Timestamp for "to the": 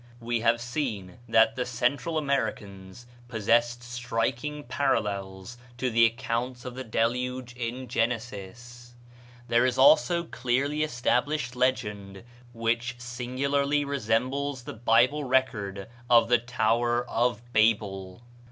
5.77-6.05